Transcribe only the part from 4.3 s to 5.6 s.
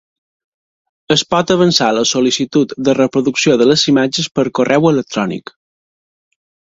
per correu electrònic.